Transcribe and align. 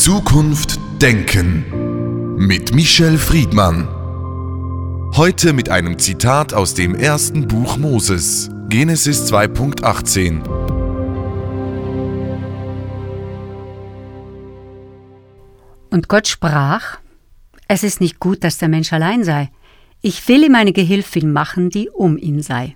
Zukunft 0.00 0.80
Denken 1.02 2.36
mit 2.38 2.74
Michel 2.74 3.18
Friedmann. 3.18 3.86
Heute 5.14 5.52
mit 5.52 5.68
einem 5.68 5.98
Zitat 5.98 6.54
aus 6.54 6.72
dem 6.72 6.94
ersten 6.94 7.46
Buch 7.46 7.76
Moses, 7.76 8.48
Genesis 8.70 9.30
2.18. 9.30 10.42
Und 15.90 16.08
Gott 16.08 16.28
sprach, 16.28 16.98
es 17.68 17.82
ist 17.82 18.00
nicht 18.00 18.18
gut, 18.20 18.42
dass 18.42 18.56
der 18.56 18.70
Mensch 18.70 18.94
allein 18.94 19.22
sei. 19.22 19.50
Ich 20.00 20.26
will 20.28 20.44
ihm 20.44 20.54
eine 20.54 20.72
Gehilfin 20.72 21.30
machen, 21.30 21.68
die 21.68 21.90
um 21.90 22.16
ihn 22.16 22.40
sei. 22.40 22.74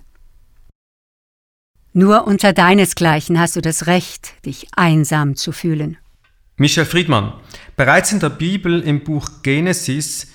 Nur 1.91 2.27
unter 2.27 2.53
deinesgleichen 2.53 3.39
hast 3.39 3.55
du 3.55 3.61
das 3.61 3.87
Recht, 3.87 4.45
dich 4.45 4.67
einsam 4.75 5.35
zu 5.35 5.51
fühlen. 5.51 5.97
Michel 6.57 6.85
Friedmann, 6.85 7.33
bereits 7.75 8.13
in 8.13 8.21
der 8.21 8.29
Bibel 8.29 8.81
im 8.81 9.03
Buch 9.03 9.29
Genesis 9.43 10.27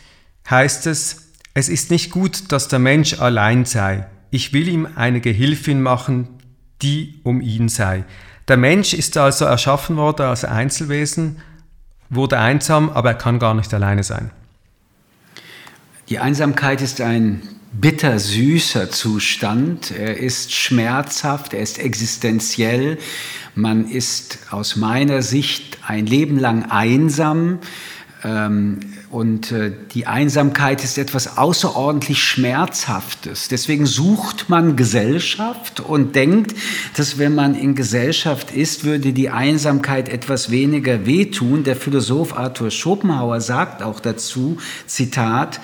heißt 0.48 0.86
es, 0.86 1.32
es 1.54 1.68
ist 1.68 1.90
nicht 1.90 2.10
gut, 2.10 2.52
dass 2.52 2.68
der 2.68 2.78
Mensch 2.78 3.18
allein 3.18 3.64
sei. 3.64 4.06
Ich 4.30 4.52
will 4.52 4.68
ihm 4.68 4.86
eine 4.96 5.20
Gehilfin 5.20 5.82
machen, 5.82 6.28
die 6.82 7.20
um 7.22 7.40
ihn 7.40 7.68
sei. 7.68 8.04
Der 8.48 8.58
Mensch 8.58 8.92
ist 8.92 9.16
also 9.16 9.46
erschaffen 9.46 9.96
worden 9.96 10.26
als 10.26 10.44
Einzelwesen, 10.44 11.40
wurde 12.10 12.38
einsam, 12.38 12.90
aber 12.90 13.10
er 13.10 13.16
kann 13.16 13.38
gar 13.38 13.54
nicht 13.54 13.72
alleine 13.72 14.02
sein. 14.02 14.30
Die 16.08 16.18
Einsamkeit 16.18 16.82
ist 16.82 17.00
ein 17.00 17.42
bittersüßer 17.72 18.90
Zustand. 18.90 19.90
Er 19.90 20.16
ist 20.16 20.52
schmerzhaft, 20.52 21.54
er 21.54 21.60
ist 21.60 21.78
existenziell. 21.78 22.98
Man 23.54 23.88
ist 23.88 24.38
aus 24.50 24.76
meiner 24.76 25.22
Sicht 25.22 25.78
ein 25.86 26.06
Leben 26.06 26.38
lang 26.38 26.70
einsam. 26.70 27.60
Ähm, 28.22 28.80
und 29.10 29.50
äh, 29.50 29.72
die 29.92 30.06
Einsamkeit 30.06 30.84
ist 30.84 30.98
etwas 30.98 31.38
außerordentlich 31.38 32.22
Schmerzhaftes. 32.22 33.48
Deswegen 33.48 33.86
sucht 33.86 34.48
man 34.48 34.76
Gesellschaft 34.76 35.80
und 35.80 36.14
denkt, 36.14 36.54
dass 36.96 37.18
wenn 37.18 37.34
man 37.34 37.54
in 37.54 37.74
Gesellschaft 37.74 38.52
ist, 38.52 38.84
würde 38.84 39.12
die 39.12 39.30
Einsamkeit 39.30 40.08
etwas 40.08 40.50
weniger 40.50 41.06
wehtun. 41.06 41.64
Der 41.64 41.76
Philosoph 41.76 42.36
Arthur 42.36 42.70
Schopenhauer 42.70 43.40
sagt 43.40 43.82
auch 43.82 44.00
dazu, 44.00 44.58
Zitat, 44.86 45.60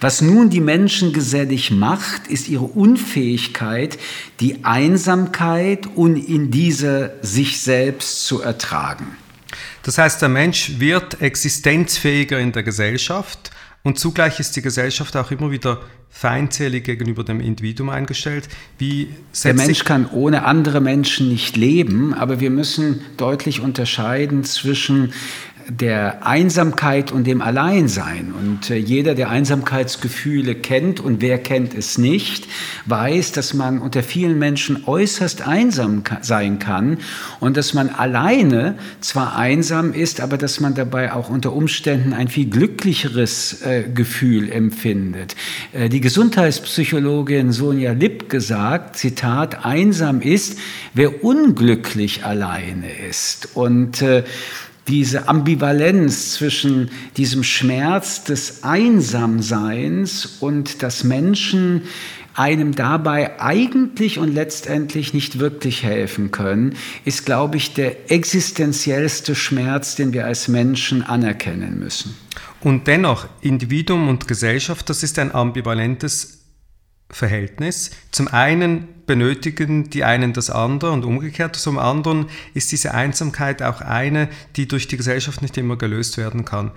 was 0.00 0.22
nun 0.22 0.50
die 0.50 0.60
Menschen 0.60 1.12
gesellig 1.12 1.70
macht, 1.70 2.26
ist 2.26 2.48
ihre 2.48 2.64
Unfähigkeit, 2.64 3.98
die 4.40 4.64
Einsamkeit 4.64 5.86
und 5.94 6.16
in 6.16 6.50
dieser 6.50 7.10
sich 7.22 7.60
selbst 7.60 8.24
zu 8.24 8.40
ertragen. 8.40 9.16
Das 9.88 9.96
heißt, 9.96 10.20
der 10.20 10.28
Mensch 10.28 10.80
wird 10.80 11.22
existenzfähiger 11.22 12.38
in 12.38 12.52
der 12.52 12.62
Gesellschaft 12.62 13.50
und 13.84 13.98
zugleich 13.98 14.38
ist 14.38 14.54
die 14.54 14.60
Gesellschaft 14.60 15.16
auch 15.16 15.30
immer 15.30 15.50
wieder 15.50 15.80
feindselig 16.10 16.84
gegenüber 16.84 17.24
dem 17.24 17.40
Individuum 17.40 17.88
eingestellt. 17.88 18.50
Der 18.82 19.54
Mensch 19.54 19.84
kann 19.84 20.06
ohne 20.10 20.44
andere 20.44 20.82
Menschen 20.82 21.30
nicht 21.30 21.56
leben, 21.56 22.12
aber 22.12 22.38
wir 22.38 22.50
müssen 22.50 23.00
deutlich 23.16 23.60
unterscheiden 23.60 24.44
zwischen 24.44 25.14
der 25.68 26.26
Einsamkeit 26.26 27.12
und 27.12 27.26
dem 27.26 27.42
Alleinsein. 27.42 28.32
Und 28.32 28.70
äh, 28.70 28.76
jeder, 28.76 29.14
der 29.14 29.28
Einsamkeitsgefühle 29.28 30.54
kennt 30.54 30.98
und 30.98 31.20
wer 31.20 31.38
kennt 31.38 31.74
es 31.74 31.98
nicht, 31.98 32.48
weiß, 32.86 33.32
dass 33.32 33.52
man 33.52 33.78
unter 33.78 34.02
vielen 34.02 34.38
Menschen 34.38 34.84
äußerst 34.86 35.46
einsam 35.46 36.02
sein 36.22 36.58
kann 36.58 36.98
und 37.40 37.56
dass 37.56 37.74
man 37.74 37.90
alleine 37.90 38.76
zwar 39.00 39.36
einsam 39.36 39.92
ist, 39.92 40.20
aber 40.22 40.38
dass 40.38 40.60
man 40.60 40.74
dabei 40.74 41.12
auch 41.12 41.28
unter 41.28 41.52
Umständen 41.52 42.14
ein 42.14 42.28
viel 42.28 42.48
glücklicheres 42.48 43.60
äh, 43.62 43.84
Gefühl 43.94 44.50
empfindet. 44.50 45.36
Äh, 45.72 45.90
die 45.90 46.00
Gesundheitspsychologin 46.00 47.52
Sonja 47.52 47.92
Lipp 47.92 48.30
gesagt, 48.30 48.96
Zitat, 48.96 49.66
einsam 49.66 50.22
ist, 50.22 50.58
wer 50.94 51.22
unglücklich 51.22 52.24
alleine 52.24 52.90
ist. 53.08 53.50
Und 53.54 54.00
äh, 54.00 54.24
diese 54.88 55.28
Ambivalenz 55.28 56.32
zwischen 56.32 56.90
diesem 57.16 57.44
Schmerz 57.44 58.24
des 58.24 58.64
Einsamseins 58.64 60.38
und 60.40 60.82
dass 60.82 61.04
Menschen 61.04 61.82
einem 62.34 62.74
dabei 62.74 63.40
eigentlich 63.40 64.18
und 64.18 64.32
letztendlich 64.32 65.12
nicht 65.12 65.40
wirklich 65.40 65.82
helfen 65.82 66.30
können, 66.30 66.76
ist, 67.04 67.26
glaube 67.26 67.56
ich, 67.56 67.74
der 67.74 68.12
existenziellste 68.12 69.34
Schmerz, 69.34 69.96
den 69.96 70.12
wir 70.12 70.24
als 70.24 70.46
Menschen 70.46 71.02
anerkennen 71.02 71.80
müssen. 71.80 72.16
Und 72.60 72.86
dennoch, 72.86 73.26
Individuum 73.40 74.08
und 74.08 74.28
Gesellschaft, 74.28 74.88
das 74.88 75.02
ist 75.02 75.18
ein 75.18 75.34
ambivalentes 75.34 76.44
Verhältnis. 77.10 77.90
Zum 78.12 78.28
einen 78.28 78.86
benötigen 79.08 79.90
die 79.90 80.04
einen 80.04 80.32
das 80.32 80.50
andere 80.50 80.92
und 80.92 81.04
umgekehrt 81.04 81.56
zum 81.56 81.78
anderen 81.78 82.26
ist 82.54 82.70
diese 82.70 82.94
Einsamkeit 82.94 83.60
auch 83.62 83.80
eine, 83.80 84.28
die 84.54 84.68
durch 84.68 84.86
die 84.86 84.96
Gesellschaft 84.96 85.42
nicht 85.42 85.58
immer 85.58 85.76
gelöst 85.76 86.16
werden 86.16 86.44
kann. 86.44 86.70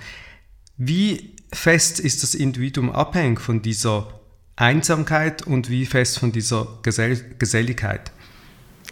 Wie 0.77 1.35
fest 1.53 1.99
ist 1.99 2.23
das 2.23 2.33
Individuum 2.33 2.89
abhängig 2.89 3.39
von 3.39 3.61
dieser 3.61 4.19
Einsamkeit 4.55 5.45
und 5.45 5.69
wie 5.69 5.85
fest 5.85 6.17
von 6.17 6.31
dieser 6.31 6.79
Gesell 6.81 7.19
Geselligkeit? 7.37 8.11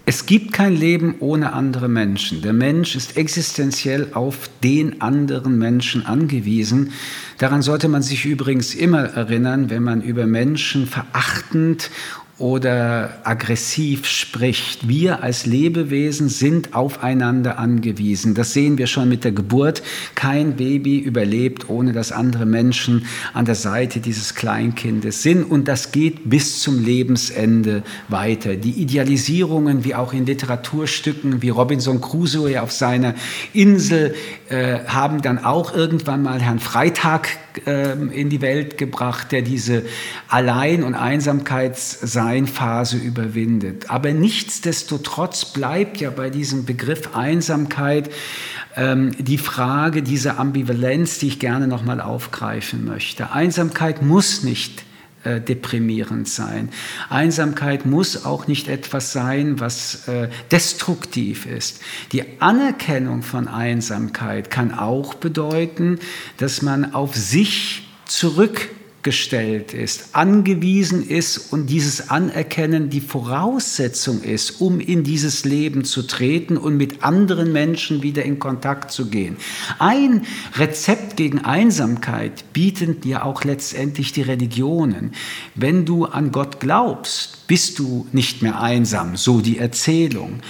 Es 0.05 0.25
gibt 0.25 0.53
kein 0.53 0.75
Leben 0.75 1.15
ohne 1.19 1.53
andere 1.53 1.87
Menschen. 1.87 2.41
Der 2.41 2.53
Mensch 2.53 2.95
ist 2.95 3.15
existenziell 3.15 4.09
auf 4.13 4.49
den 4.63 5.01
anderen 5.01 5.57
Menschen 5.57 6.05
angewiesen. 6.05 6.93
Daran 7.37 7.61
sollte 7.61 7.87
man 7.87 8.01
sich 8.01 8.25
übrigens 8.25 8.73
immer 8.73 9.03
erinnern, 9.03 9.69
wenn 9.69 9.83
man 9.83 10.01
über 10.01 10.25
Menschen 10.25 10.87
verachtend 10.87 11.91
oder 12.39 13.19
aggressiv 13.25 14.05
spricht. 14.05 14.87
Wir 14.87 15.21
als 15.21 15.45
Lebewesen 15.45 16.29
sind 16.29 16.73
aufeinander 16.73 17.59
angewiesen. 17.59 18.33
Das 18.33 18.53
sehen 18.53 18.77
wir 18.77 18.87
schon 18.87 19.09
mit 19.09 19.25
der 19.25 19.33
Geburt. 19.33 19.83
Kein 20.15 20.55
Baby 20.55 20.97
überlebt, 20.99 21.69
ohne 21.69 21.91
dass 21.91 22.13
andere 22.13 22.45
Menschen 22.45 23.05
an 23.33 23.43
der 23.43 23.55
Seite 23.55 23.99
dieses 23.99 24.35
Kleinkindes 24.35 25.21
sind. 25.21 25.43
Und 25.43 25.67
das 25.67 25.91
geht 25.91 26.29
bis 26.29 26.61
zum 26.61 26.83
Lebensende 26.83 27.83
weiter. 28.07 28.55
Die 28.55 28.71
Idealisierungen, 28.71 29.83
wie 29.83 29.95
auch 29.95 30.13
in 30.13 30.25
Literaturstücken 30.25 31.41
wie 31.41 31.49
Robinson 31.49 31.99
Crusoe 31.99 32.61
auf 32.61 32.71
seiner 32.71 33.15
Insel, 33.51 34.15
äh, 34.47 34.79
haben 34.87 35.21
dann 35.21 35.43
auch 35.43 35.73
irgendwann 35.75 36.23
mal 36.23 36.41
Herrn 36.41 36.59
Freitag 36.59 37.27
äh, 37.65 37.93
in 37.93 38.29
die 38.29 38.41
Welt 38.41 38.77
gebracht, 38.77 39.31
der 39.31 39.41
diese 39.41 39.83
Allein- 40.27 40.83
und 40.83 40.95
Einsamkeitssein 40.95 42.29
Seinphase 42.29 42.97
überwindet. 42.97 43.89
Aber 43.89 44.11
nichtsdestotrotz 44.11 45.45
bleibt 45.45 45.99
ja 45.99 46.09
bei 46.09 46.29
diesem 46.29 46.65
Begriff 46.65 47.15
Einsamkeit 47.15 48.09
ähm, 48.75 49.11
die 49.17 49.37
Frage 49.37 50.03
dieser 50.03 50.39
Ambivalenz, 50.39 51.19
die 51.19 51.27
ich 51.27 51.39
gerne 51.39 51.67
nochmal 51.67 52.01
aufgreifen 52.01 52.85
möchte. 52.85 53.31
Einsamkeit 53.31 54.01
muss 54.01 54.43
nicht 54.43 54.83
äh, 55.23 55.41
deprimierend 55.41 56.29
sein. 56.29 56.69
Einsamkeit 57.09 57.85
muss 57.85 58.25
auch 58.25 58.47
nicht 58.47 58.67
etwas 58.67 59.11
sein, 59.11 59.59
was 59.59 60.07
äh, 60.07 60.29
destruktiv 60.51 61.45
ist. 61.45 61.81
Die 62.11 62.41
Anerkennung 62.41 63.21
von 63.21 63.47
Einsamkeit 63.47 64.49
kann 64.49 64.73
auch 64.73 65.13
bedeuten, 65.15 65.99
dass 66.37 66.61
man 66.61 66.93
auf 66.93 67.15
sich 67.15 67.89
zurück 68.05 68.69
gestellt 69.01 69.73
ist, 69.73 70.09
angewiesen 70.13 71.07
ist 71.07 71.53
und 71.53 71.67
dieses 71.67 72.09
Anerkennen 72.09 72.89
die 72.89 73.01
Voraussetzung 73.01 74.21
ist, 74.23 74.59
um 74.61 74.79
in 74.79 75.03
dieses 75.03 75.45
Leben 75.45 75.85
zu 75.85 76.03
treten 76.03 76.57
und 76.57 76.75
mit 76.75 77.03
anderen 77.03 77.53
Menschen 77.53 78.03
wieder 78.03 78.23
in 78.23 78.39
Kontakt 78.39 78.91
zu 78.91 79.09
gehen. 79.09 79.37
Ein 79.79 80.25
Rezept 80.55 81.15
gegen 81.15 81.39
Einsamkeit 81.39 82.51
bieten 82.53 82.97
ja 83.05 83.23
auch 83.23 83.43
letztendlich 83.43 84.11
die 84.11 84.21
Religionen. 84.21 85.13
Wenn 85.55 85.85
du 85.85 86.05
an 86.05 86.31
Gott 86.31 86.59
glaubst, 86.59 87.38
bist 87.49 87.79
du 87.79 88.05
nicht 88.11 88.43
mehr 88.43 88.61
einsam, 88.61 89.17
so 89.17 89.41
die 89.41 89.57
Erzählung. 89.57 90.41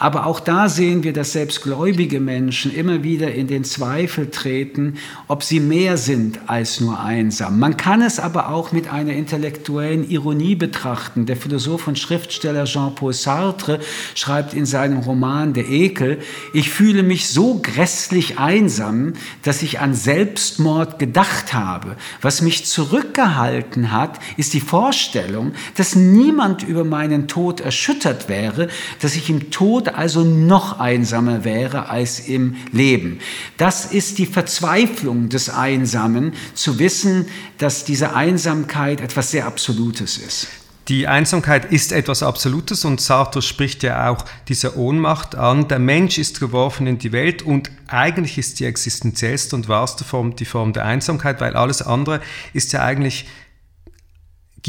Aber 0.00 0.26
auch 0.26 0.40
da 0.40 0.68
sehen 0.68 1.04
wir, 1.04 1.12
dass 1.12 1.32
selbst 1.32 1.62
gläubige 1.62 2.18
Menschen 2.20 2.74
immer 2.74 3.02
wieder 3.04 3.32
in 3.32 3.46
den 3.46 3.64
Zweifel 3.64 4.30
treten, 4.30 4.94
ob 5.28 5.42
sie 5.42 5.60
mehr 5.60 5.96
sind 5.96 6.40
als 6.48 6.80
nur 6.80 7.00
einsam. 7.00 7.58
Man 7.58 7.76
kann 7.76 8.02
es 8.02 8.20
aber 8.20 8.48
auch 8.50 8.72
mit 8.72 8.92
einer 8.92 9.12
intellektuellen 9.12 10.08
Ironie 10.08 10.56
betrachten. 10.56 11.26
Der 11.26 11.36
Philosoph 11.36 11.86
und 11.86 11.98
Schriftsteller 11.98 12.64
Jean-Paul 12.64 13.12
Sartre 13.12 13.80
schreibt 14.14 14.52
in 14.54 14.66
seinem 14.66 14.98
Roman 14.98 15.52
Der 15.52 15.68
Ekel, 15.68 16.18
ich 16.54 16.70
fühle 16.70 17.04
mich 17.04 17.28
so 17.28 17.60
grässlich 17.62 18.38
einsam, 18.38 19.12
dass 19.42 19.62
ich 19.62 19.78
an 19.78 19.94
Selbstmord 19.94 20.98
gedacht 20.98 21.54
habe. 21.54 21.96
Was 22.20 22.42
mich 22.42 22.66
zurückgehalten 22.66 23.92
hat, 23.92 24.18
ist 24.36 24.54
die 24.54 24.60
Vorstellung, 24.60 25.52
dass 25.76 25.94
niemand 25.94 26.47
niemand 26.48 26.62
über 26.62 26.84
meinen 26.84 27.28
Tod 27.28 27.60
erschüttert 27.60 28.28
wäre, 28.28 28.68
dass 29.00 29.16
ich 29.16 29.28
im 29.28 29.50
Tod 29.50 29.88
also 29.88 30.24
noch 30.24 30.80
einsamer 30.80 31.44
wäre 31.44 31.88
als 31.88 32.20
im 32.20 32.56
Leben. 32.72 33.20
Das 33.56 33.86
ist 33.86 34.18
die 34.18 34.26
Verzweiflung 34.26 35.28
des 35.28 35.50
Einsamen, 35.50 36.32
zu 36.54 36.78
wissen, 36.78 37.26
dass 37.58 37.84
diese 37.84 38.14
Einsamkeit 38.14 39.00
etwas 39.00 39.30
sehr 39.30 39.46
Absolutes 39.46 40.18
ist. 40.18 40.48
Die 40.88 41.06
Einsamkeit 41.06 41.70
ist 41.70 41.92
etwas 41.92 42.22
Absolutes 42.22 42.86
und 42.86 42.98
Sartre 43.00 43.42
spricht 43.42 43.82
ja 43.82 44.08
auch 44.08 44.24
diese 44.48 44.78
Ohnmacht 44.78 45.34
an. 45.34 45.68
Der 45.68 45.78
Mensch 45.78 46.16
ist 46.16 46.40
geworfen 46.40 46.86
in 46.86 46.96
die 46.96 47.12
Welt 47.12 47.42
und 47.42 47.70
eigentlich 47.88 48.38
ist 48.38 48.58
die 48.58 48.64
existenziellste 48.64 49.54
und 49.54 49.68
wahrste 49.68 50.04
Form 50.04 50.34
die 50.34 50.46
Form 50.46 50.72
der 50.72 50.86
Einsamkeit, 50.86 51.42
weil 51.42 51.56
alles 51.56 51.82
andere 51.82 52.20
ist 52.54 52.72
ja 52.72 52.82
eigentlich 52.82 53.26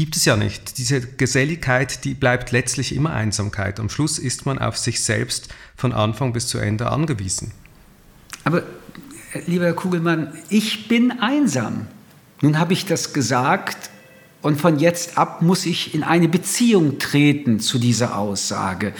gibt 0.00 0.16
es 0.16 0.24
ja 0.24 0.34
nicht. 0.34 0.78
Diese 0.78 1.02
Geselligkeit, 1.02 2.06
die 2.06 2.14
bleibt 2.14 2.52
letztlich 2.52 2.94
immer 2.94 3.12
Einsamkeit. 3.12 3.78
Am 3.78 3.90
Schluss 3.90 4.18
ist 4.18 4.46
man 4.46 4.58
auf 4.58 4.78
sich 4.78 5.04
selbst 5.04 5.50
von 5.76 5.92
Anfang 5.92 6.32
bis 6.32 6.46
zu 6.46 6.56
Ende 6.56 6.90
angewiesen. 6.90 7.52
Aber, 8.44 8.62
äh, 9.34 9.42
lieber 9.46 9.66
Herr 9.66 9.74
Kugelmann, 9.74 10.32
ich 10.48 10.88
bin 10.88 11.20
einsam. 11.20 11.86
Nun 12.40 12.58
habe 12.58 12.72
ich 12.72 12.86
das 12.86 13.12
gesagt 13.12 13.90
und 14.40 14.58
von 14.58 14.78
jetzt 14.78 15.18
ab 15.18 15.42
muss 15.42 15.66
ich 15.66 15.94
in 15.94 16.02
eine 16.02 16.30
Beziehung 16.30 16.98
treten 16.98 17.60
zu 17.60 17.78
dieser 17.78 18.16
Aussage. 18.16 18.94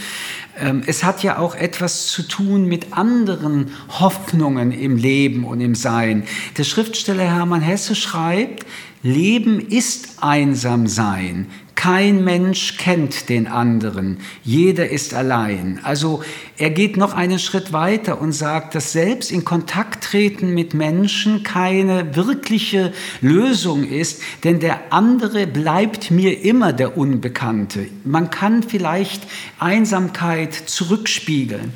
Ähm, 0.61 0.83
es 0.87 1.05
hat 1.05 1.23
ja 1.23 1.39
auch 1.39 1.55
etwas 1.55 2.07
zu 2.09 2.23
tun 2.23 2.67
mit 2.67 2.93
anderen 2.93 3.73
Hoffnungen 4.01 4.73
im 4.73 4.97
Leben 4.97 5.45
und 5.45 5.61
im 5.61 5.75
Sein. 5.75 6.25
Der 6.59 6.65
Schriftsteller 6.65 7.25
Hermann 7.25 7.63
Hesse 7.63 7.95
schreibt, 7.95 8.67
Leben 9.03 9.61
ist 9.61 10.23
einsam 10.23 10.87
sein. 10.87 11.47
Kein 11.81 12.25
Mensch 12.25 12.77
kennt 12.77 13.31
den 13.31 13.47
anderen. 13.47 14.19
Jeder 14.45 14.91
ist 14.91 15.15
allein. 15.15 15.81
Also 15.83 16.23
er 16.59 16.69
geht 16.69 16.99
noch 16.99 17.15
einen 17.15 17.39
Schritt 17.39 17.73
weiter 17.73 18.21
und 18.21 18.33
sagt, 18.33 18.75
dass 18.75 18.93
selbst 18.93 19.33
in 19.33 19.47
Kontakt 19.47 20.05
treten 20.05 20.53
mit 20.53 20.75
Menschen 20.75 21.43
keine 21.43 22.15
wirkliche 22.15 22.93
Lösung 23.23 23.89
ist, 23.89 24.21
denn 24.45 24.61
der 24.61 24.93
andere 24.93 25.47
bleibt 25.47 26.11
mir 26.11 26.45
immer 26.45 26.75
der 26.75 26.99
Unbekannte. 26.99 27.87
Man 28.05 28.29
kann 28.29 28.63
vielleicht 28.63 29.23
Einsamkeit 29.59 30.53
zurückspiegeln. 30.53 31.73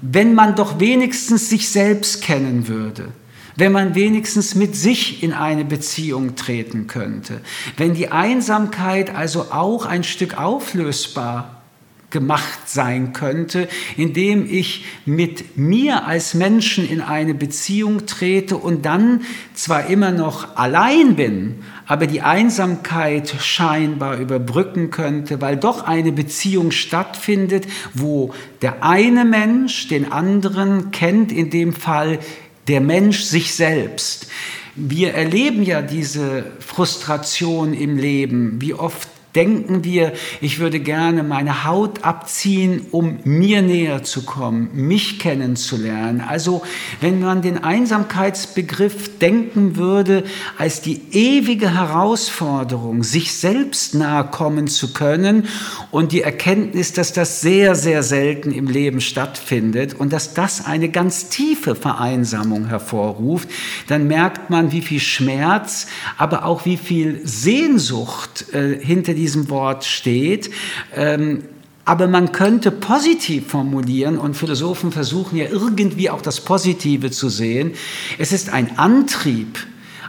Wenn 0.00 0.34
man 0.34 0.56
doch 0.56 0.80
wenigstens 0.80 1.48
sich 1.48 1.68
selbst 1.68 2.22
kennen 2.22 2.66
würde 2.66 3.12
wenn 3.56 3.72
man 3.72 3.94
wenigstens 3.94 4.54
mit 4.54 4.76
sich 4.76 5.22
in 5.22 5.32
eine 5.32 5.64
Beziehung 5.64 6.36
treten 6.36 6.86
könnte, 6.86 7.40
wenn 7.76 7.94
die 7.94 8.08
Einsamkeit 8.08 9.14
also 9.14 9.50
auch 9.50 9.86
ein 9.86 10.04
Stück 10.04 10.38
auflösbar 10.38 11.56
gemacht 12.10 12.60
sein 12.66 13.12
könnte, 13.12 13.68
indem 13.96 14.46
ich 14.48 14.84
mit 15.06 15.58
mir 15.58 16.06
als 16.06 16.34
Menschen 16.34 16.88
in 16.88 17.00
eine 17.00 17.34
Beziehung 17.34 18.06
trete 18.06 18.56
und 18.56 18.86
dann 18.86 19.22
zwar 19.54 19.86
immer 19.88 20.12
noch 20.12 20.56
allein 20.56 21.16
bin, 21.16 21.56
aber 21.84 22.06
die 22.06 22.22
Einsamkeit 22.22 23.34
scheinbar 23.40 24.18
überbrücken 24.18 24.90
könnte, 24.90 25.40
weil 25.40 25.56
doch 25.56 25.84
eine 25.84 26.12
Beziehung 26.12 26.70
stattfindet, 26.70 27.66
wo 27.92 28.32
der 28.62 28.84
eine 28.84 29.24
Mensch 29.24 29.88
den 29.88 30.10
anderen 30.10 30.92
kennt, 30.92 31.32
in 31.32 31.50
dem 31.50 31.72
Fall 31.72 32.18
der 32.68 32.80
Mensch 32.80 33.20
sich 33.22 33.54
selbst. 33.54 34.26
Wir 34.74 35.14
erleben 35.14 35.62
ja 35.62 35.80
diese 35.82 36.44
Frustration 36.60 37.72
im 37.72 37.96
Leben. 37.96 38.60
Wie 38.60 38.74
oft 38.74 39.08
denken 39.36 39.84
wir, 39.84 40.12
ich 40.40 40.58
würde 40.58 40.80
gerne 40.80 41.22
meine 41.22 41.64
Haut 41.64 42.04
abziehen, 42.04 42.86
um 42.90 43.18
mir 43.24 43.62
näher 43.62 44.02
zu 44.02 44.24
kommen, 44.24 44.70
mich 44.72 45.18
kennenzulernen. 45.18 46.22
Also 46.26 46.62
wenn 47.00 47.20
man 47.20 47.42
den 47.42 47.62
Einsamkeitsbegriff 47.62 49.18
denken 49.18 49.76
würde 49.76 50.24
als 50.56 50.80
die 50.80 51.02
ewige 51.12 51.74
Herausforderung, 51.74 53.02
sich 53.02 53.34
selbst 53.34 53.94
nahe 53.94 54.24
kommen 54.24 54.68
zu 54.68 54.92
können 54.94 55.46
und 55.90 56.12
die 56.12 56.22
Erkenntnis, 56.22 56.94
dass 56.94 57.12
das 57.12 57.42
sehr, 57.42 57.74
sehr 57.74 58.02
selten 58.02 58.52
im 58.52 58.66
Leben 58.66 59.00
stattfindet 59.00 59.94
und 59.94 60.12
dass 60.12 60.32
das 60.32 60.64
eine 60.64 60.88
ganz 60.88 61.28
tiefe 61.28 61.74
Vereinsamung 61.74 62.68
hervorruft, 62.68 63.48
dann 63.88 64.06
merkt 64.06 64.48
man, 64.48 64.72
wie 64.72 64.80
viel 64.80 65.00
Schmerz, 65.00 65.86
aber 66.16 66.46
auch 66.46 66.64
wie 66.64 66.78
viel 66.78 67.20
Sehnsucht 67.24 68.46
äh, 68.54 68.78
hinter 68.80 69.12
die 69.12 69.25
diesem 69.26 69.50
Wort 69.50 69.84
steht. 69.84 70.50
Ähm, 70.94 71.42
aber 71.84 72.06
man 72.06 72.32
könnte 72.32 72.70
positiv 72.70 73.48
formulieren 73.48 74.18
und 74.18 74.36
Philosophen 74.36 74.92
versuchen 74.92 75.36
ja 75.36 75.46
irgendwie 75.46 76.10
auch 76.10 76.22
das 76.22 76.40
Positive 76.40 77.10
zu 77.10 77.28
sehen. 77.28 77.72
Es 78.18 78.32
ist 78.32 78.52
ein 78.52 78.78
Antrieb, 78.78 79.58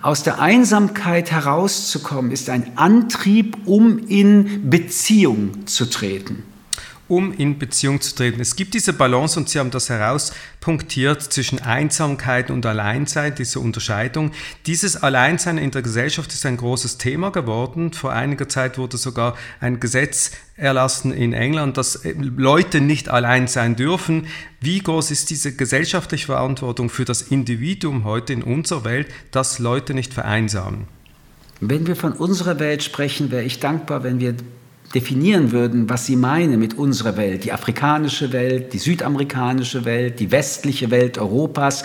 aus 0.04 0.22
der 0.22 0.40
Einsamkeit 0.40 1.32
herauszukommen, 1.32 2.32
ist 2.32 2.50
ein 2.50 2.78
Antrieb, 2.78 3.58
um 3.66 3.98
in 4.08 4.70
Beziehung 4.70 5.66
zu 5.66 5.90
treten 5.90 6.44
um 7.08 7.34
in 7.34 7.60
Beziehung 7.60 8.02
zu 8.02 8.16
treten. 8.16 8.40
Es 8.40 8.56
gibt 8.56 8.74
diese 8.74 8.94
Balance 8.94 9.40
und 9.40 9.50
Sie 9.50 9.60
haben 9.60 9.72
das 9.72 9.90
herauspunktiert 9.90 11.22
zwischen 11.22 11.60
Einsamkeit 11.62 12.52
und 12.52 12.66
Alleinsein, 12.66 13.36
diese 13.36 13.60
Unterscheidung. 13.60 14.32
Dieses 14.66 15.02
Alleinsein 15.02 15.58
in 15.58 15.72
der 15.72 15.82
Gesellschaft 15.82 16.34
ist 16.34 16.46
ein 16.46 16.58
großes 16.58 16.98
Thema 16.98 17.32
geworden. 17.32 17.94
Vor 17.94 18.14
einiger 18.14 18.50
Zeit 18.50 18.78
wurde 18.78 18.98
sogar 18.98 19.36
ein 19.60 19.80
Gesetz 19.80 20.32
erlassen 20.56 21.14
in 21.14 21.34
England, 21.34 21.78
dass 21.78 22.02
Leute 22.16 22.82
nicht 22.82 23.10
allein 23.10 23.48
sein 23.48 23.76
dürfen. 23.76 24.28
Wie 24.60 24.80
groß 24.80 25.12
ist 25.12 25.30
diese 25.30 25.56
gesellschaftliche 25.56 26.26
Verantwortung 26.26 26.90
für 26.90 27.06
das 27.06 27.22
Individuum 27.22 28.04
heute 28.04 28.34
in 28.34 28.44
unserer 28.44 28.84
Welt, 28.84 29.08
dass 29.32 29.60
Leute 29.60 29.94
nicht 29.94 30.14
vereinsamen? 30.14 30.88
Wenn 31.60 31.88
wir 31.88 31.96
von 31.96 32.14
unserer 32.14 32.60
Welt 32.60 32.84
sprechen, 32.84 33.32
wäre 33.32 33.44
ich 33.44 33.60
dankbar, 33.60 34.04
wenn 34.04 34.20
wir 34.20 34.36
definieren 34.96 35.52
würden, 35.52 35.90
was 35.90 36.06
sie 36.06 36.16
meinen 36.16 36.60
mit 36.60 36.78
unserer 36.78 37.18
Welt, 37.18 37.44
die 37.44 37.52
afrikanische 37.52 38.32
Welt, 38.32 38.72
die 38.72 38.78
südamerikanische 38.78 39.84
Welt, 39.84 40.20
die 40.20 40.32
westliche 40.32 40.92
Welt 40.92 41.18
Europas. 41.18 41.84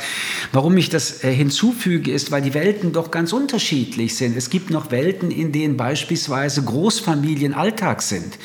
Warum 0.52 0.76
ich 0.76 0.88
das 0.88 1.24
äh, 1.24 1.32
hinzufüge, 1.32 2.12
ist, 2.12 2.30
weil 2.30 2.42
die 2.42 2.54
Welten 2.54 2.92
doch 2.92 3.10
ganz 3.10 3.32
unterschiedlich 3.32 4.16
sind. 4.16 4.36
Es 4.36 4.50
gibt 4.50 4.70
noch 4.70 4.92
Welten, 4.92 5.32
in 5.32 5.50
denen 5.50 5.76
beispielsweise 5.76 6.62
Großfamilien 6.62 7.54
Alltag 7.54 8.02
sind. 8.02 8.38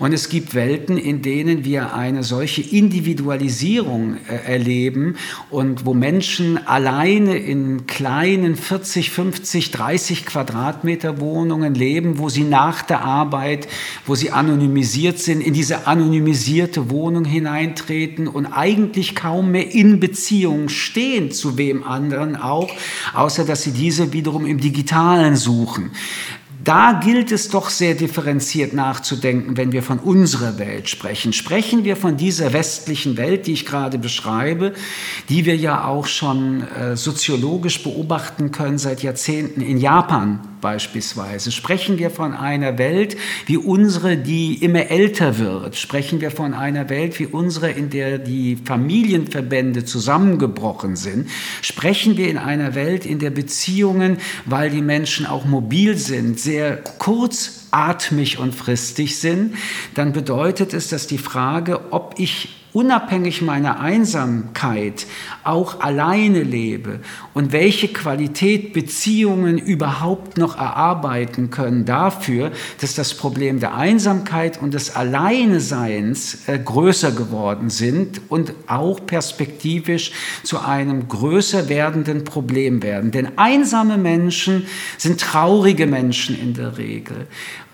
Und 0.00 0.12
es 0.12 0.28
gibt 0.28 0.54
Welten, 0.54 0.98
in 0.98 1.22
denen 1.22 1.64
wir 1.64 1.94
eine 1.94 2.24
solche 2.24 2.62
Individualisierung 2.62 4.16
äh, 4.28 4.52
erleben 4.52 5.16
und 5.50 5.86
wo 5.86 5.94
Menschen 5.94 6.66
alleine 6.66 7.36
in 7.38 7.86
kleinen 7.86 8.56
40, 8.56 9.10
50, 9.10 9.70
30 9.70 10.26
Quadratmeter 10.26 11.20
Wohnungen 11.20 11.74
leben, 11.74 12.18
wo 12.18 12.28
sie 12.28 12.44
nach 12.44 12.82
der 12.82 13.02
Arbeit 13.02 13.68
wo 14.06 14.14
sie 14.14 14.30
anonymisiert 14.30 15.18
sind, 15.18 15.40
in 15.40 15.54
diese 15.54 15.86
anonymisierte 15.86 16.90
Wohnung 16.90 17.24
hineintreten 17.24 18.28
und 18.28 18.46
eigentlich 18.46 19.14
kaum 19.14 19.50
mehr 19.50 19.72
in 19.72 20.00
Beziehung 20.00 20.68
stehen 20.68 21.30
zu 21.32 21.58
wem 21.58 21.84
anderen 21.84 22.36
auch, 22.36 22.70
außer 23.14 23.44
dass 23.44 23.62
sie 23.62 23.72
diese 23.72 24.12
wiederum 24.12 24.46
im 24.46 24.58
digitalen 24.58 25.36
suchen. 25.36 25.90
Da 26.62 27.00
gilt 27.02 27.32
es 27.32 27.48
doch 27.48 27.70
sehr 27.70 27.94
differenziert 27.94 28.74
nachzudenken, 28.74 29.56
wenn 29.56 29.72
wir 29.72 29.82
von 29.82 29.98
unserer 29.98 30.58
Welt 30.58 30.90
sprechen. 30.90 31.32
Sprechen 31.32 31.84
wir 31.84 31.96
von 31.96 32.18
dieser 32.18 32.52
westlichen 32.52 33.16
Welt, 33.16 33.46
die 33.46 33.52
ich 33.52 33.64
gerade 33.64 33.98
beschreibe, 33.98 34.74
die 35.30 35.46
wir 35.46 35.56
ja 35.56 35.84
auch 35.84 36.06
schon 36.06 36.62
äh, 36.62 36.96
soziologisch 36.96 37.82
beobachten 37.82 38.52
können 38.52 38.76
seit 38.76 39.02
Jahrzehnten 39.02 39.62
in 39.62 39.78
Japan 39.78 40.40
beispielsweise. 40.60 41.50
Sprechen 41.52 41.98
wir 41.98 42.10
von 42.10 42.34
einer 42.34 42.78
Welt 42.78 43.16
wie 43.46 43.56
unsere, 43.56 44.16
die 44.16 44.54
immer 44.62 44.90
älter 44.90 45.38
wird. 45.38 45.76
Sprechen 45.76 46.20
wir 46.20 46.30
von 46.30 46.54
einer 46.54 46.88
Welt 46.88 47.18
wie 47.18 47.26
unsere, 47.26 47.70
in 47.70 47.90
der 47.90 48.18
die 48.18 48.56
Familienverbände 48.62 49.84
zusammengebrochen 49.84 50.96
sind. 50.96 51.28
Sprechen 51.62 52.16
wir 52.16 52.28
in 52.28 52.38
einer 52.38 52.74
Welt, 52.74 53.06
in 53.06 53.18
der 53.18 53.30
Beziehungen, 53.30 54.18
weil 54.44 54.70
die 54.70 54.82
Menschen 54.82 55.26
auch 55.26 55.44
mobil 55.44 55.96
sind, 55.96 56.38
sehr 56.50 56.78
kurzatmig 57.70 58.38
und 58.38 58.54
fristig 58.54 59.18
sind, 59.18 59.54
dann 59.94 60.12
bedeutet 60.12 60.74
es, 60.74 60.88
dass 60.88 61.06
die 61.06 61.18
Frage, 61.18 61.92
ob 61.92 62.14
ich 62.18 62.60
unabhängig 62.72 63.42
meiner 63.42 63.80
Einsamkeit 63.80 65.06
auch 65.42 65.80
alleine 65.80 66.42
lebe 66.42 67.00
und 67.34 67.52
welche 67.52 67.88
Qualität 67.88 68.72
Beziehungen 68.72 69.58
überhaupt 69.58 70.38
noch 70.38 70.56
erarbeiten 70.56 71.50
können 71.50 71.84
dafür, 71.84 72.52
dass 72.80 72.94
das 72.94 73.14
Problem 73.14 73.58
der 73.58 73.74
Einsamkeit 73.74 74.62
und 74.62 74.74
des 74.74 74.94
Alleineseins 74.94 76.48
äh, 76.48 76.58
größer 76.58 77.10
geworden 77.12 77.70
sind 77.70 78.20
und 78.28 78.52
auch 78.66 79.04
perspektivisch 79.04 80.12
zu 80.42 80.60
einem 80.60 81.08
größer 81.08 81.68
werdenden 81.68 82.24
Problem 82.24 82.82
werden. 82.82 83.10
Denn 83.10 83.36
einsame 83.36 83.98
Menschen 83.98 84.66
sind 84.96 85.20
traurige 85.20 85.86
Menschen 85.86 86.40
in 86.40 86.54
der 86.54 86.78
Regel. 86.78 87.26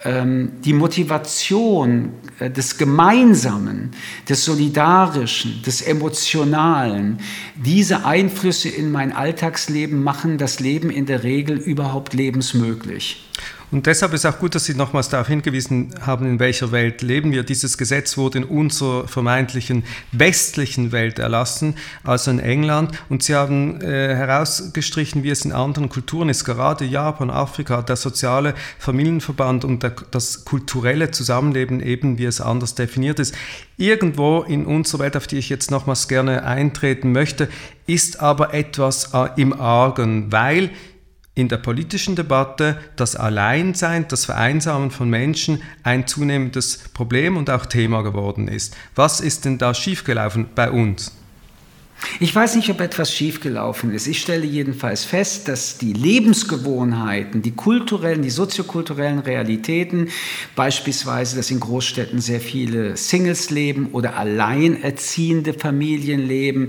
Ähm, 0.07 0.53
die 0.65 0.73
Motivation 0.73 2.13
äh, 2.39 2.49
des 2.49 2.79
Gemeinsamen, 2.79 3.91
des 4.29 4.45
Solidarischen, 4.45 5.63
des 5.67 5.83
Emotionalen, 5.83 7.19
diese 7.57 8.05
Einflüsse 8.05 8.69
in 8.69 8.93
mein 8.93 9.13
Alltagsleben 9.13 10.03
machen 10.03 10.39
das 10.39 10.61
Leben 10.61 10.91
in 10.91 11.07
der 11.07 11.25
Regel 11.25 11.59
überhaupt 11.59 12.15
lebensmöglich. 12.15 13.26
Und 13.73 13.87
deshalb 13.87 14.13
ist 14.13 14.25
auch 14.25 14.39
gut, 14.39 14.55
dass 14.55 14.65
Sie 14.67 14.75
nochmals 14.75 15.09
darauf 15.09 15.27
hingewiesen 15.27 15.93
haben, 16.01 16.25
in 16.27 16.39
welcher 16.39 16.71
Welt 16.71 17.03
leben 17.03 17.33
wir. 17.33 17.43
Dieses 17.43 17.77
Gesetz 17.77 18.17
wurde 18.17 18.39
in 18.39 18.45
unserer 18.45 19.09
vermeintlichen 19.09 19.83
westlichen 20.13 20.93
Welt 20.93 21.19
erlassen, 21.19 21.75
also 22.05 22.31
in 22.31 22.39
England. 22.39 22.93
Und 23.09 23.25
Sie 23.25 23.35
haben 23.35 23.81
äh, 23.81 24.15
herausgestrichen, 24.15 25.25
wie 25.25 25.31
es 25.31 25.45
in 25.45 25.51
anderen 25.51 25.89
Kulturen 25.89 26.29
ist. 26.29 26.45
Gerade 26.45 26.85
Japan, 26.85 27.29
Afrika, 27.29 27.83
der 27.83 27.97
soziale 27.97 28.55
Familienverband 28.79 29.65
und 29.65 29.83
der, 29.83 29.97
das 30.13 30.45
kulturelle 30.45 31.11
Zusammenleben 31.11 31.81
eben, 31.81 32.19
wie 32.19 32.27
es 32.27 32.41
anders 32.41 32.77
definiert 32.77 33.19
ist. 33.19 33.35
Irgendwo 33.77 34.43
in 34.43 34.65
unserer 34.65 35.01
Welt, 35.01 35.17
auf 35.17 35.27
die 35.27 35.39
ich 35.39 35.49
jetzt 35.49 35.73
nochmals 35.73 36.07
gerne 36.07 36.45
eintreten 36.45 37.11
möchte, 37.11 37.49
ist 37.89 38.21
aber 38.21 38.55
etwas 38.55 39.13
äh, 39.13 39.29
im 39.37 39.61
Argen, 39.61 40.31
weil 40.31 40.71
in 41.37 41.49
der 41.49 41.59
politischen 41.59 42.17
Debatte 42.17 42.79
das 42.97 43.15
Alleinsein, 43.15 44.09
das 44.09 44.25
Vereinsamen 44.25 44.91
von 44.91 45.09
Menschen 45.09 45.63
ein 45.83 46.07
zunehmendes 46.07 46.79
Problem 46.95 47.37
und 47.37 47.51
auch 47.51 47.67
Thema 47.67 48.03
geworden 48.03 48.49
ist. 48.49 48.75
Was 48.95 49.21
ist 49.21 49.45
denn 49.45 49.59
da 49.59 49.75
schiefgelaufen 49.75 50.49
bei 50.55 50.71
uns? 50.71 51.13
Ich 52.19 52.35
weiß 52.35 52.57
nicht, 52.57 52.71
ob 52.71 52.81
etwas 52.81 53.13
schiefgelaufen 53.13 53.93
ist. 53.93 54.07
Ich 54.07 54.21
stelle 54.21 54.47
jedenfalls 54.47 55.05
fest, 55.05 55.49
dass 55.49 55.77
die 55.77 55.93
Lebensgewohnheiten, 55.93 57.43
die 57.43 57.51
kulturellen, 57.51 58.23
die 58.23 58.31
soziokulturellen 58.31 59.19
Realitäten, 59.19 60.09
beispielsweise, 60.55 61.37
dass 61.37 61.51
in 61.51 61.61
Großstädten 61.61 62.21
sehr 62.21 62.41
viele 62.41 62.97
Singles 62.97 63.51
leben 63.51 63.91
oder 63.93 64.17
alleinerziehende 64.17 65.53
Familien 65.53 66.27
leben, 66.27 66.69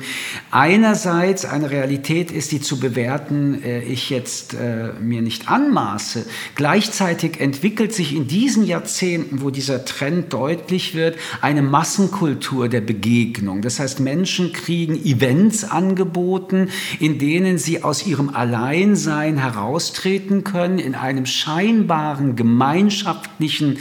einerseits 0.51 1.45
eine 1.45 1.71
Realität 1.71 2.31
ist, 2.31 2.51
die 2.51 2.61
zu 2.61 2.79
bewerten 2.79 3.63
äh, 3.63 3.83
ich 3.83 4.09
jetzt 4.09 4.53
äh, 4.53 4.93
mir 4.99 5.21
nicht 5.21 5.49
anmaße. 5.49 6.25
Gleichzeitig 6.55 7.39
entwickelt 7.39 7.93
sich 7.93 8.13
in 8.13 8.27
diesen 8.27 8.65
Jahrzehnten, 8.65 9.41
wo 9.41 9.49
dieser 9.49 9.85
Trend 9.85 10.33
deutlich 10.33 10.93
wird, 10.93 11.17
eine 11.41 11.61
Massenkultur 11.61 12.67
der 12.67 12.81
Begegnung. 12.81 13.61
Das 13.61 13.79
heißt, 13.79 13.99
Menschen 14.01 14.51
kriegen 14.51 14.99
Events 15.17 15.63
angeboten, 15.63 16.69
in 16.99 17.17
denen 17.17 17.57
sie 17.57 17.83
aus 17.83 18.05
ihrem 18.05 18.29
Alleinsein 18.29 19.37
heraustreten 19.37 20.43
können, 20.43 20.77
in 20.77 20.93
einem 20.93 21.25
scheinbaren 21.25 22.35
gemeinschaftlichen 22.35 23.79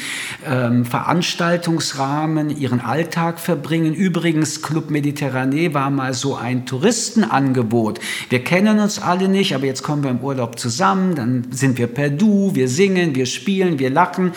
ähm, 0.49 0.85
Veranstaltungsrahmen 0.87 2.57
ihren 2.57 2.81
Alltag 2.81 3.39
verbringen. 3.39 3.95
Übrigens, 3.95 4.63
Club 4.63 4.91
Mediterranee 4.91 5.75
war 5.75 5.91
mal 5.91 6.15
so 6.15 6.37
ein 6.37 6.65
Touristenangebot. 6.65 8.01
Wir 8.31 8.43
kennen 8.43 8.79
uns 8.79 8.99
alle 8.99 9.29
nicht, 9.29 9.55
aber 9.55 9.67
jetzt 9.67 9.83
kommen 9.83 10.03
wir 10.05 10.11
im 10.11 10.21
Urlaub 10.21 10.59
zusammen, 10.59 11.15
dann 11.15 11.49
sind 11.51 11.77
wir 11.77 11.87
per 11.87 12.09
Du, 12.09 12.55
wir 12.55 12.69
singen, 12.69 13.15
wir 13.15 13.27
spielen, 13.27 13.79
wir 13.79 13.91
lachen. 13.91 14.33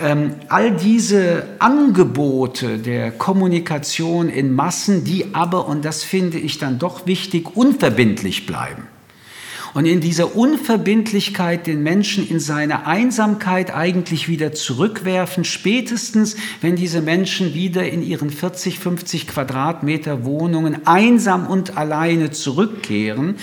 Ähm, 0.00 0.34
all 0.48 0.70
diese 0.70 1.44
Angebote 1.58 2.78
der 2.78 3.10
Kommunikation 3.10 4.30
in 4.30 4.54
Massen, 4.54 5.04
die 5.04 5.34
aber, 5.34 5.68
und 5.68 5.84
das 5.84 6.04
finde 6.04 6.37
ich 6.38 6.58
dann 6.58 6.78
doch 6.78 7.06
wichtig, 7.06 7.56
unverbindlich 7.56 8.46
bleiben 8.46 8.86
und 9.74 9.86
in 9.86 10.00
dieser 10.00 10.34
Unverbindlichkeit 10.36 11.66
den 11.66 11.82
Menschen 11.82 12.28
in 12.28 12.40
seine 12.40 12.86
Einsamkeit 12.86 13.74
eigentlich 13.74 14.28
wieder 14.28 14.52
zurückwerfen, 14.52 15.44
spätestens 15.44 16.36
wenn 16.60 16.76
diese 16.76 17.00
Menschen 17.00 17.54
wieder 17.54 17.88
in 17.88 18.02
ihren 18.02 18.30
40, 18.30 18.78
50 18.78 19.26
Quadratmeter 19.26 20.24
Wohnungen 20.24 20.86
einsam 20.86 21.46
und 21.46 21.76
alleine 21.76 22.30
zurückkehren, 22.30 23.36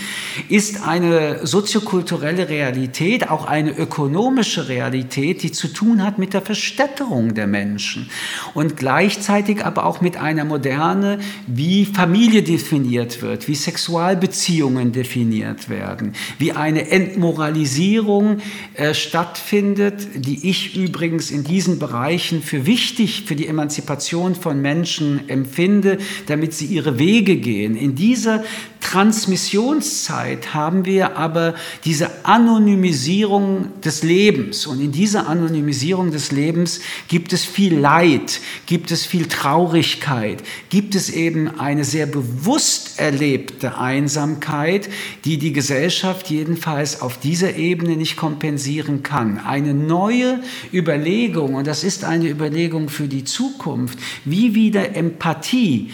ist 0.49 0.87
eine 0.87 1.45
soziokulturelle 1.45 2.49
Realität, 2.49 3.29
auch 3.29 3.45
eine 3.45 3.71
ökonomische 3.71 4.67
Realität, 4.67 5.43
die 5.43 5.51
zu 5.51 5.67
tun 5.67 6.03
hat 6.03 6.17
mit 6.17 6.33
der 6.33 6.41
Verstädterung 6.41 7.33
der 7.33 7.47
Menschen 7.47 8.09
und 8.53 8.77
gleichzeitig 8.77 9.63
aber 9.63 9.85
auch 9.85 10.01
mit 10.01 10.17
einer 10.17 10.45
Moderne, 10.45 11.19
wie 11.47 11.85
Familie 11.85 12.43
definiert 12.43 13.21
wird, 13.21 13.47
wie 13.47 13.55
Sexualbeziehungen 13.55 14.91
definiert 14.91 15.69
werden, 15.69 16.13
wie 16.39 16.51
eine 16.51 16.89
Entmoralisierung 16.89 18.39
äh, 18.75 18.93
stattfindet, 18.93 20.07
die 20.15 20.49
ich 20.49 20.75
übrigens 20.75 21.31
in 21.31 21.43
diesen 21.43 21.79
Bereichen 21.79 22.41
für 22.41 22.65
wichtig 22.65 23.23
für 23.25 23.35
die 23.35 23.47
Emanzipation 23.47 24.35
von 24.35 24.61
Menschen 24.61 25.29
empfinde, 25.29 25.97
damit 26.27 26.53
sie 26.53 26.65
ihre 26.65 26.99
Wege 26.99 27.37
gehen. 27.37 27.75
In 27.75 27.95
dieser 27.95 28.43
Transmissionszeit 28.85 30.53
haben 30.53 30.85
wir 30.85 31.17
aber 31.17 31.55
diese 31.85 32.23
Anonymisierung 32.23 33.81
des 33.83 34.03
Lebens. 34.03 34.67
Und 34.67 34.79
in 34.79 34.91
dieser 34.91 35.27
Anonymisierung 35.27 36.11
des 36.11 36.31
Lebens 36.31 36.81
gibt 37.07 37.33
es 37.33 37.43
viel 37.43 37.75
Leid, 37.75 38.39
gibt 38.67 38.91
es 38.91 39.03
viel 39.03 39.27
Traurigkeit, 39.27 40.43
gibt 40.69 40.93
es 40.93 41.09
eben 41.09 41.59
eine 41.59 41.83
sehr 41.83 42.05
bewusst 42.05 42.99
erlebte 42.99 43.79
Einsamkeit, 43.79 44.87
die 45.25 45.39
die 45.39 45.51
Gesellschaft 45.51 46.29
jedenfalls 46.29 47.01
auf 47.01 47.17
dieser 47.19 47.55
Ebene 47.55 47.97
nicht 47.97 48.17
kompensieren 48.17 49.01
kann. 49.01 49.39
Eine 49.39 49.73
neue 49.73 50.41
Überlegung, 50.71 51.55
und 51.55 51.65
das 51.65 51.83
ist 51.83 52.03
eine 52.03 52.29
Überlegung 52.29 52.89
für 52.89 53.07
die 53.07 53.23
Zukunft, 53.23 53.97
wie 54.25 54.53
wieder 54.53 54.95
Empathie 54.95 55.89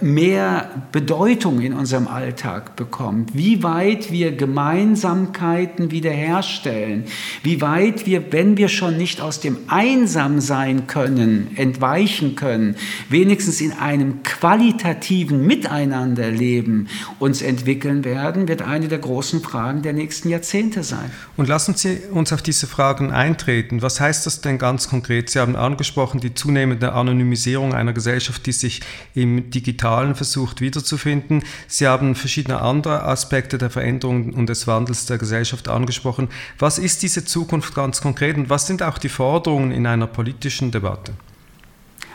mehr 0.00 0.70
Bedeutung 0.92 1.60
in 1.60 1.72
unserem 1.72 2.08
Alltag 2.08 2.76
bekommt, 2.76 3.36
wie 3.36 3.62
weit 3.62 4.10
wir 4.10 4.32
Gemeinsamkeiten 4.32 5.90
wiederherstellen, 5.90 7.04
wie 7.42 7.60
weit 7.60 8.06
wir, 8.06 8.32
wenn 8.32 8.56
wir 8.56 8.68
schon 8.68 8.96
nicht 8.96 9.20
aus 9.20 9.40
dem 9.40 9.58
Einsamsein 9.68 10.86
können, 10.86 11.50
entweichen 11.56 12.34
können, 12.34 12.76
wenigstens 13.08 13.60
in 13.60 13.72
einem 13.72 14.22
qualitativen 14.22 15.46
Miteinanderleben 15.46 16.88
uns 17.18 17.42
entwickeln 17.42 18.04
werden, 18.04 18.48
wird 18.48 18.62
eine 18.62 18.88
der 18.88 18.98
großen 18.98 19.40
Fragen 19.40 19.82
der 19.82 19.92
nächsten 19.92 20.28
Jahrzehnte 20.30 20.82
sein. 20.82 21.10
Und 21.36 21.48
lassen 21.48 21.74
Sie 21.74 21.98
uns 22.10 22.32
auf 22.32 22.42
diese 22.42 22.66
Fragen 22.66 23.12
eintreten. 23.12 23.82
Was 23.82 24.00
heißt 24.00 24.26
das 24.26 24.40
denn 24.40 24.58
ganz 24.58 24.88
konkret? 24.88 25.30
Sie 25.30 25.38
haben 25.38 25.56
angesprochen 25.56 26.20
die 26.20 26.34
zunehmende 26.34 26.92
Anonymisierung 26.92 27.74
einer 27.74 27.92
Gesellschaft, 27.92 28.46
die 28.46 28.52
sich 28.52 28.80
im 29.14 29.50
Digitalen 29.58 30.14
versucht 30.14 30.60
wiederzufinden. 30.60 31.42
Sie 31.66 31.86
haben 31.86 32.14
verschiedene 32.14 32.60
andere 32.60 33.02
Aspekte 33.02 33.58
der 33.58 33.70
Veränderung 33.70 34.32
und 34.34 34.48
des 34.48 34.66
Wandels 34.66 35.06
der 35.06 35.18
Gesellschaft 35.18 35.68
angesprochen. 35.68 36.28
Was 36.58 36.78
ist 36.78 37.02
diese 37.02 37.24
Zukunft 37.24 37.74
ganz 37.74 38.00
konkret 38.00 38.36
und 38.36 38.50
was 38.50 38.66
sind 38.68 38.82
auch 38.82 38.98
die 38.98 39.08
Forderungen 39.08 39.72
in 39.72 39.86
einer 39.86 40.06
politischen 40.06 40.70
Debatte? 40.70 41.12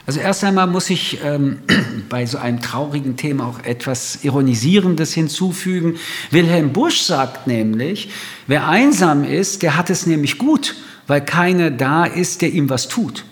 Also 0.06 0.20
erst 0.20 0.44
einmal 0.44 0.68
muss 0.68 0.90
ich 0.90 1.20
ähm, 1.24 1.60
bei 2.10 2.26
so 2.26 2.38
einem 2.38 2.62
traurigen 2.62 3.16
Thema 3.16 3.48
auch 3.48 3.64
etwas 3.64 4.24
Ironisierendes 4.24 5.14
hinzufügen. 5.14 5.98
Wilhelm 6.32 6.74
Busch 6.74 7.02
sagt 7.02 7.48
nämlich, 7.48 8.10
wer 8.48 8.68
einsam 8.68 9.24
ist, 9.24 9.62
der 9.62 9.78
hat 9.78 9.90
es 9.90 10.06
nämlich 10.06 10.38
gut, 10.38 10.76
weil 11.08 11.22
keiner 11.22 11.72
da 11.72 12.06
ist, 12.06 12.42
der 12.42 12.52
ihm 12.52 12.70
was 12.70 12.88
tut. 12.88 13.26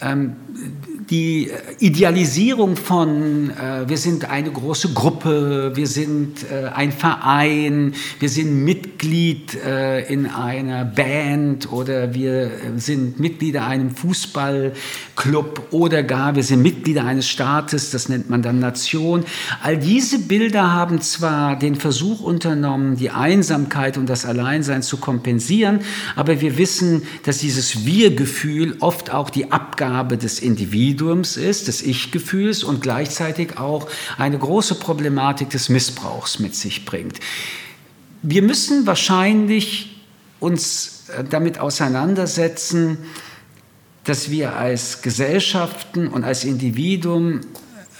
Ähm, 0.00 0.36
die 1.10 1.50
Idealisierung 1.78 2.76
von, 2.76 3.50
äh, 3.50 3.88
wir 3.88 3.96
sind 3.96 4.28
eine 4.28 4.50
große 4.50 4.92
Gruppe, 4.92 5.72
wir 5.74 5.86
sind 5.86 6.44
äh, 6.50 6.68
ein 6.68 6.92
Verein, 6.92 7.94
wir 8.20 8.28
sind 8.28 8.64
Mitglied 8.64 9.54
äh, 9.64 10.06
in 10.12 10.26
einer 10.26 10.84
Band 10.84 11.72
oder 11.72 12.12
wir 12.14 12.50
sind 12.76 13.18
Mitglieder 13.18 13.66
einem 13.66 13.90
Fußballclub 13.90 15.68
oder 15.70 16.02
gar 16.02 16.36
wir 16.36 16.42
sind 16.42 16.62
Mitglieder 16.62 17.04
eines 17.04 17.28
Staates, 17.28 17.90
das 17.90 18.08
nennt 18.10 18.28
man 18.28 18.42
dann 18.42 18.58
Nation. 18.58 19.24
All 19.62 19.78
diese 19.78 20.18
Bilder 20.18 20.72
haben 20.72 21.00
zwar 21.00 21.58
den 21.58 21.74
Versuch 21.74 22.20
unternommen, 22.20 22.96
die 22.96 23.10
Einsamkeit 23.10 23.96
und 23.96 24.08
das 24.08 24.26
Alleinsein 24.26 24.82
zu 24.82 24.98
kompensieren, 24.98 25.80
aber 26.16 26.42
wir 26.42 26.58
wissen, 26.58 27.02
dass 27.24 27.38
dieses 27.38 27.86
Wir-Gefühl 27.86 28.76
oft 28.80 29.10
auch 29.10 29.30
die 29.30 29.50
Abgabe 29.52 30.18
des 30.18 30.40
Individuums 30.40 30.97
Individuums 30.98 31.36
ist, 31.36 31.68
des 31.68 31.82
Ich-Gefühls 31.82 32.64
und 32.64 32.82
gleichzeitig 32.82 33.56
auch 33.56 33.88
eine 34.16 34.38
große 34.38 34.74
Problematik 34.76 35.50
des 35.50 35.68
Missbrauchs 35.68 36.38
mit 36.38 36.54
sich 36.54 36.84
bringt. 36.84 37.20
Wir 38.22 38.42
müssen 38.42 38.86
wahrscheinlich 38.86 40.02
uns 40.40 41.04
äh, 41.16 41.24
damit 41.24 41.60
auseinandersetzen, 41.60 42.98
dass 44.04 44.30
wir 44.30 44.56
als 44.56 45.02
Gesellschaften 45.02 46.08
und 46.08 46.24
als 46.24 46.44
Individuum 46.44 47.42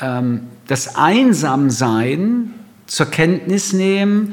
ähm, 0.01 0.49
das 0.67 0.97
Einsamsein 0.97 2.55
zur 2.87 3.07
Kenntnis 3.07 3.73
nehmen, 3.73 4.33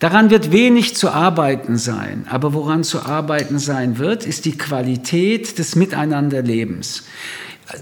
Daran 0.00 0.30
wird 0.30 0.50
wenig 0.50 0.96
zu 0.96 1.10
arbeiten 1.10 1.76
sein, 1.76 2.26
aber 2.30 2.54
woran 2.54 2.84
zu 2.84 3.02
arbeiten 3.02 3.58
sein 3.58 3.98
wird, 3.98 4.24
ist 4.24 4.46
die 4.46 4.56
Qualität 4.56 5.58
des 5.58 5.76
Miteinanderlebens. 5.76 7.04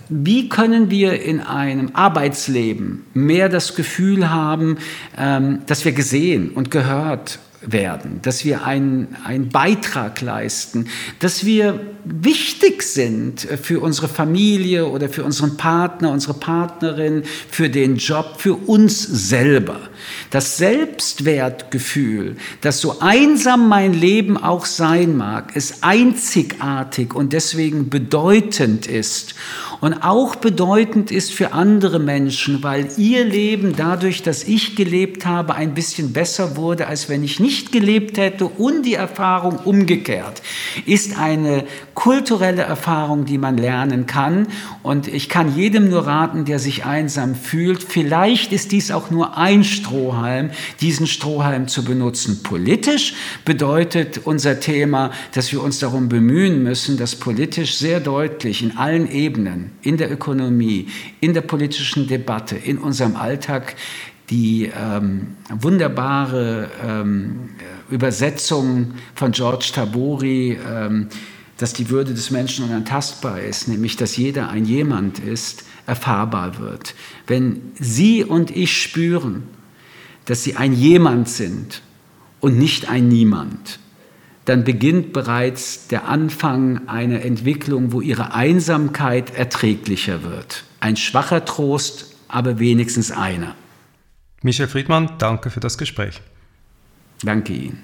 Wie 0.09 0.49
können 0.49 0.91
wir 0.91 1.23
in 1.23 1.41
einem 1.41 1.91
Arbeitsleben 1.95 3.07
mehr 3.15 3.49
das 3.49 3.75
Gefühl 3.75 4.31
haben, 4.31 4.79
ähm, 5.17 5.61
dass 5.67 5.85
wir 5.85 5.93
gesehen 5.93 6.51
und 6.51 6.71
gehört 6.71 7.39
werden, 7.61 8.21
dass 8.23 8.45
wir 8.45 8.65
einen, 8.65 9.17
einen 9.25 9.49
Beitrag 9.49 10.21
leisten, 10.21 10.87
dass 11.19 11.45
wir 11.45 11.81
wichtig 12.05 12.83
sind 12.83 13.41
für 13.41 13.81
unsere 13.81 14.09
Familie 14.09 14.87
oder 14.87 15.09
für 15.09 15.25
unseren 15.25 15.57
Partner, 15.57 16.13
unsere 16.13 16.35
Partnerin, 16.35 17.25
für 17.51 17.69
den 17.69 17.97
Job, 17.97 18.37
für 18.39 18.55
uns 18.55 19.03
selber. 19.03 19.81
Das 20.31 20.57
Selbstwertgefühl, 20.57 22.37
das 22.61 22.81
so 22.81 23.01
einsam 23.01 23.69
mein 23.69 23.93
Leben 23.93 24.37
auch 24.37 24.65
sein 24.65 25.17
mag, 25.17 25.57
ist 25.57 25.83
einzigartig 25.83 27.15
und 27.15 27.33
deswegen 27.33 27.91
bedeutend 27.91 28.87
ist 28.87 29.35
und 29.81 29.95
auch 30.03 30.35
bedeutend 30.37 31.11
ist 31.11 31.33
für 31.33 31.53
andere 31.53 31.99
Menschen, 31.99 32.63
weil 32.63 32.89
ihr 32.97 33.25
Leben 33.25 33.75
dadurch, 33.77 34.23
dass 34.23 34.45
ich 34.45 34.75
gelebt 34.75 35.25
habe, 35.25 35.55
ein 35.55 35.75
bisschen 35.75 36.13
besser 36.13 36.57
wurde, 36.57 36.89
als 36.89 37.09
wenn 37.09 37.23
ich 37.23 37.39
nicht 37.49 37.73
gelebt 37.73 38.19
hätte 38.19 38.45
und 38.45 38.83
die 38.85 38.93
Erfahrung 38.93 39.57
umgekehrt 39.57 40.43
ist 40.85 41.19
eine 41.19 41.65
kulturelle 41.95 42.61
Erfahrung, 42.61 43.25
die 43.25 43.39
man 43.39 43.57
lernen 43.57 44.05
kann 44.05 44.49
und 44.83 45.09
ich 45.09 45.31
kann 45.31 45.57
jedem 45.57 45.89
nur 45.89 46.07
raten, 46.07 46.45
der 46.45 46.59
sich 46.59 46.85
einsam 46.85 47.35
fühlt, 47.35 47.83
vielleicht 47.83 48.53
ist 48.53 48.71
dies 48.73 48.91
auch 48.91 49.11
nur 49.11 49.39
ein 49.39 49.65
Strohhalm, 49.65 50.51
diesen 50.83 51.07
Strohhalm 51.07 51.69
zu 51.69 51.87
benutzen. 51.87 52.43
Politisch 52.43 53.15
bedeutet 53.47 54.21
unser 54.25 54.61
Thema, 54.61 55.11
dass 55.33 55.51
wir 55.51 55.63
uns 55.63 55.79
darum 55.79 56.11
bemühen 56.11 56.63
müssen, 56.63 56.99
dass 56.99 57.17
politisch 57.17 57.79
sehr 57.79 58.01
deutlich 58.01 58.63
in 58.63 58.77
allen 58.77 59.11
Ebenen 59.11 59.71
in 59.81 59.97
der 59.97 60.13
Ökonomie, 60.13 60.89
in 61.21 61.33
der 61.33 61.41
politischen 61.41 62.09
Debatte, 62.09 62.57
in 62.57 62.77
unserem 62.77 63.17
Alltag 63.17 63.75
die 64.31 64.71
ähm, 64.75 65.37
wunderbare 65.49 66.71
ähm, 66.85 67.51
Übersetzung 67.91 68.95
von 69.15 69.33
George 69.33 69.71
Tabori, 69.75 70.59
ähm, 70.67 71.09
dass 71.57 71.73
die 71.73 71.91
Würde 71.91 72.15
des 72.15 72.31
Menschen 72.31 72.65
unantastbar 72.65 73.41
ist, 73.41 73.69
nämlich 73.69 73.97
dass 73.97 74.17
jeder 74.17 74.49
ein 74.51 74.65
Jemand 74.65 75.19
ist, 75.19 75.65
erfahrbar 75.87 76.59
wird. 76.59 76.95
Wenn 77.27 77.73
Sie 77.75 78.23
und 78.25 78.55
ich 78.55 78.81
spüren, 78.81 79.45
dass 80.27 80.45
Sie 80.45 80.57
ein 80.57 80.73
Jemand 80.73 81.29
sind 81.29 81.83
und 82.41 82.59
nicht 82.59 82.89
ein 82.89 83.09
Niemand, 83.09 83.81
dann 84.45 84.65
beginnt 84.65 85.13
bereits 85.13 85.89
der 85.89 86.09
Anfang 86.09 86.89
einer 86.89 87.23
Entwicklung, 87.23 87.93
wo 87.93 88.01
ihre 88.01 88.33
Einsamkeit 88.35 89.35
erträglicher 89.35 90.23
wird. 90.23 90.65
Ein 90.81 90.97
schwacher 90.97 91.45
Trost, 91.45 92.15
aber 92.29 92.59
wenigstens 92.59 93.11
einer. 93.11 93.55
Michel 94.43 94.69
Friedmann, 94.69 95.11
danke 95.19 95.51
für 95.51 95.61
das 95.61 95.79
Gespräch. 95.79 96.21
Danke 97.23 97.53
Ihnen. 97.53 97.83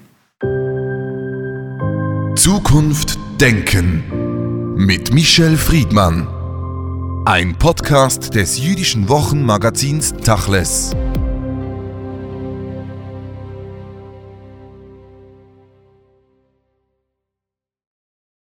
Zukunft 2.35 3.17
Denken 3.41 4.75
mit 4.75 5.13
Michel 5.13 5.57
Friedmann. 5.57 6.27
Ein 7.25 7.57
Podcast 7.57 8.35
des 8.35 8.59
jüdischen 8.59 9.09
Wochenmagazins 9.09 10.13
Tachles. 10.13 10.95